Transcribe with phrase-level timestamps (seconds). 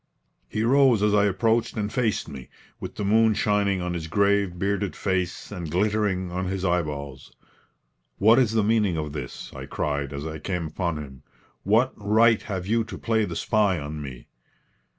[0.49, 4.57] He rose as I approached and faced me, with the moon shining on his grave,
[4.57, 7.31] bearded face and glittering on his eyeballs.
[8.17, 11.21] "What is the meaning of this?" I cried, as I came upon him.
[11.61, 14.25] "What right have you to play the spy on me?"